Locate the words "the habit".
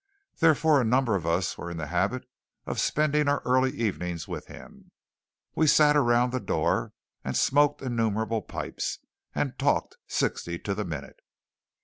1.77-2.27